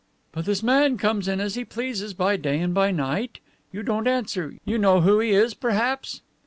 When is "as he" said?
1.39-1.63